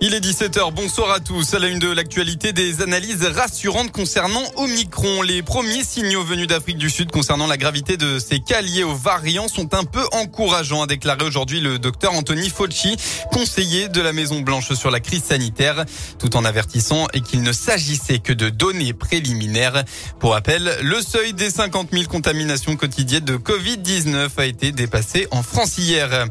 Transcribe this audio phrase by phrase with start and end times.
[0.00, 1.54] Il est 17h, bonsoir à tous.
[1.54, 5.22] À la une de l'actualité, des analyses rassurantes concernant Omicron.
[5.22, 8.94] Les premiers signaux venus d'Afrique du Sud concernant la gravité de ces cas liés aux
[8.94, 12.96] variants sont un peu encourageants, a déclaré aujourd'hui le docteur Anthony Fauci,
[13.32, 15.84] conseiller de la Maison Blanche sur la crise sanitaire,
[16.20, 19.82] tout en avertissant qu'il ne s'agissait que de données préliminaires.
[20.20, 25.42] Pour rappel, le seuil des 50 000 contaminations quotidiennes de Covid-19 a été dépassé en
[25.42, 26.28] France hier.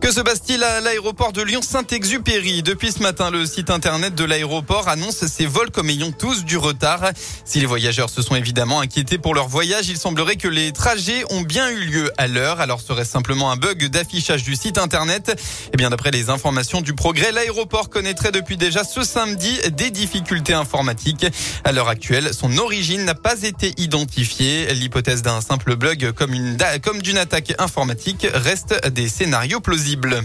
[0.00, 2.62] Que se passe-t-il à l'aéroport de Lyon-Saint-Exupéry?
[2.62, 6.56] Depuis ce matin, le site internet de l'aéroport annonce ses vols comme ayant tous du
[6.56, 7.10] retard.
[7.44, 11.24] Si les voyageurs se sont évidemment inquiétés pour leur voyage, il semblerait que les trajets
[11.30, 12.60] ont bien eu lieu à l'heure.
[12.60, 15.36] Alors serait simplement un bug d'affichage du site internet?
[15.74, 20.54] Eh bien, d'après les informations du progrès, l'aéroport connaîtrait depuis déjà ce samedi des difficultés
[20.54, 21.26] informatiques.
[21.64, 24.72] À l'heure actuelle, son origine n'a pas été identifiée.
[24.74, 30.20] L'hypothèse d'un simple bug comme d'une attaque informatique reste des scénarios plausibles visible.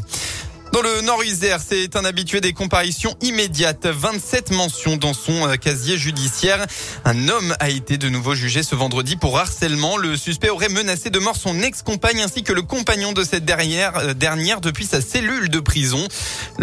[0.74, 3.86] Dans le Nord-Isère, c'est un habitué des comparitions immédiates.
[3.86, 6.66] 27 mentions dans son euh, casier judiciaire.
[7.06, 9.98] Un homme a été de nouveau jugé ce vendredi pour harcèlement.
[9.98, 13.96] Le suspect aurait menacé de mort son ex-compagne ainsi que le compagnon de cette dernière,
[13.98, 16.08] euh, dernière depuis sa cellule de prison.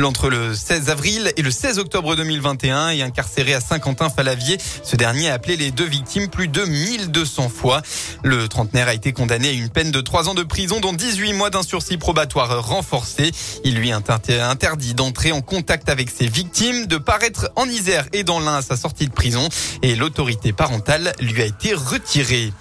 [0.03, 5.31] Entre le 16 avril et le 16 octobre 2021 et incarcéré à Saint-Quentin-Falavier, ce dernier
[5.31, 7.81] a appelé les deux victimes plus de 1200 fois.
[8.25, 11.33] Le trentenaire a été condamné à une peine de 3 ans de prison dont 18
[11.35, 13.31] mois d'un sursis probatoire renforcé.
[13.63, 18.41] Il lui interdit d'entrer en contact avec ses victimes, de paraître en Isère et dans
[18.41, 19.49] l'Ain à sa sortie de prison
[19.83, 22.53] et l'autorité parentale lui a été retirée.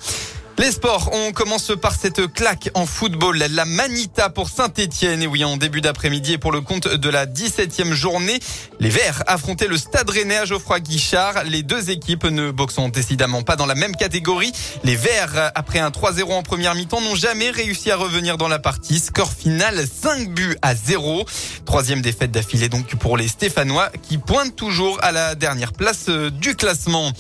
[0.60, 3.38] Les sports, on commence par cette claque en football.
[3.38, 5.24] La Manita pour Saint-Etienne.
[5.24, 8.42] Et oui, en début d'après-midi et pour le compte de la 17e journée,
[8.82, 11.46] les Verts affrontaient le Stade Rennais à Geoffroy Guichard.
[11.46, 14.52] Les deux équipes ne boxent décidément pas dans la même catégorie.
[14.84, 18.60] Les Verts, après un 3-0 en première mi-temps, n'ont jamais réussi à revenir dans la
[18.60, 19.00] partie.
[19.00, 21.24] Score final 5 buts à 0.
[21.64, 26.30] Troisième défaite d'affilée donc pour les Stéphanois qui pointent toujours à la dernière place euh,
[26.30, 27.14] du classement.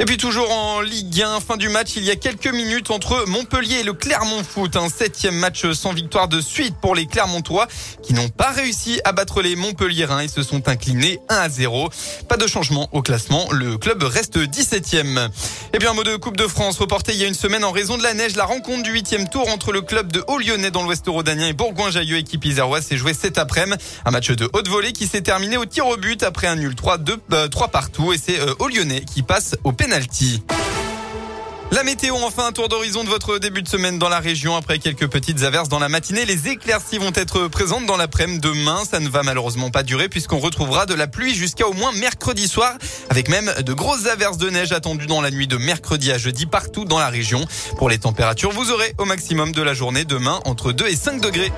[0.00, 3.26] Et puis toujours en Ligue 1, fin du match, il y a quelques minutes entre
[3.28, 4.74] Montpellier et le Clermont Foot.
[4.76, 7.68] Un septième match sans victoire de suite pour les Clermontois
[8.02, 11.90] qui n'ont pas réussi à battre les Montpelliérains et se sont inclinés 1 à 0.
[12.30, 15.28] Pas de changement au classement, le club reste 17e.
[15.74, 17.70] Et bien, un mot de Coupe de France reporté il y a une semaine en
[17.70, 18.36] raison de la neige.
[18.36, 22.16] La rencontre du huitième tour entre le club de Haut-Lyonnais dans l'Ouest Rhodanien et Bourgoin-Jailleux
[22.16, 23.76] équipe iséroise s'est joué cet après-midi.
[24.06, 26.74] Un match de haute volée qui s'est terminé au tir au but après un nul
[26.74, 29.89] 3, 2, 3 partout et c'est euh, Haut-Lyonnais qui passe au pénal
[31.72, 34.54] La météo, enfin un tour d'horizon de votre début de semaine dans la région.
[34.54, 38.40] Après quelques petites averses dans la matinée, les éclaircies vont être présentes dans l'après-midi.
[38.40, 41.92] Demain, ça ne va malheureusement pas durer puisqu'on retrouvera de la pluie jusqu'à au moins
[41.92, 42.74] mercredi soir,
[43.08, 46.46] avec même de grosses averses de neige attendues dans la nuit de mercredi à jeudi
[46.46, 47.44] partout dans la région.
[47.76, 51.20] Pour les températures, vous aurez au maximum de la journée demain entre 2 et 5
[51.20, 51.52] degrés.